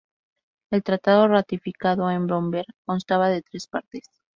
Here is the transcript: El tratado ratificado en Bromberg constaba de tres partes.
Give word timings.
El 0.71 0.81
tratado 0.81 1.27
ratificado 1.27 2.09
en 2.09 2.25
Bromberg 2.25 2.65
constaba 2.85 3.29
de 3.29 3.43
tres 3.43 3.67
partes. 3.67 4.07